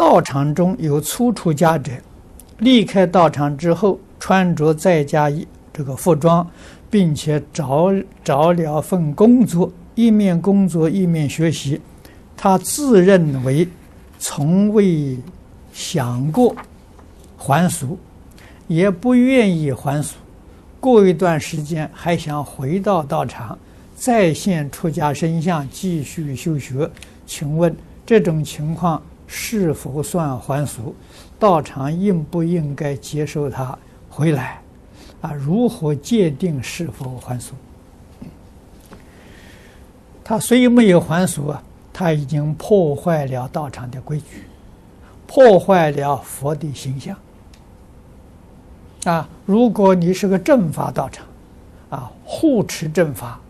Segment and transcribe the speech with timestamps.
[0.00, 1.92] 道场中有初出家者，
[2.56, 6.48] 离开道场之后，穿着在家衣这个服装，
[6.88, 7.92] 并且找
[8.24, 11.78] 找了份工作，一面工作一面学习。
[12.34, 13.68] 他自认为
[14.18, 15.18] 从未
[15.70, 16.56] 想过
[17.36, 17.98] 还俗，
[18.68, 20.16] 也不愿意还俗。
[20.80, 23.58] 过一段时间，还想回到道场，
[23.94, 26.90] 再现出家身相，继续修学。
[27.26, 27.76] 请问
[28.06, 29.02] 这种情况
[29.32, 30.92] 是否算还俗？
[31.38, 34.60] 道场应不应该接受他回来？
[35.20, 37.54] 啊，如何界定是否还俗？
[40.24, 41.62] 他虽没有还俗啊，
[41.92, 44.44] 他已经破坏了道场的规矩，
[45.28, 47.16] 破坏了佛的形象。
[49.04, 51.24] 啊，如果你是个正法道场，
[51.88, 53.40] 啊，护持正法，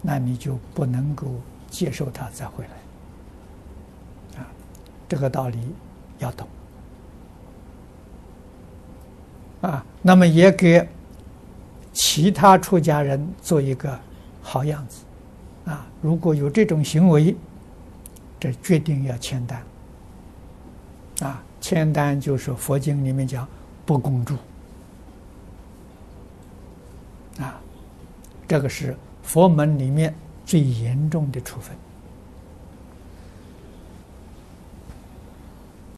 [0.00, 1.26] 那你就不能够
[1.68, 2.70] 接受他再回来。
[5.08, 5.58] 这个道理
[6.18, 6.46] 要懂
[9.62, 10.86] 啊，那么也给
[11.92, 13.98] 其他出家人做一个
[14.42, 15.04] 好样子
[15.64, 15.86] 啊。
[16.00, 17.34] 如果有这种行为，
[18.38, 19.62] 这决定要签单
[21.20, 21.42] 啊。
[21.60, 23.46] 签单就是佛经里面讲
[23.84, 24.34] 不恭祝
[27.42, 27.60] 啊，
[28.46, 30.14] 这个是佛门里面
[30.46, 31.76] 最严重的处分。